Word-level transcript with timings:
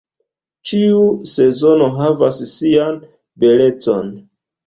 Ĉiu 0.69 1.01
sezono 1.31 1.89
havas 1.99 2.41
sian 2.53 2.99
belecon. 3.45 4.09